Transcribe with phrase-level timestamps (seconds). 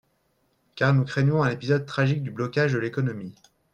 [0.75, 3.35] Car nous craignons un épisode tragique du blocage de l’économie.